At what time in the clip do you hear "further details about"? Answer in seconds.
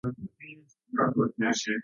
0.09-1.15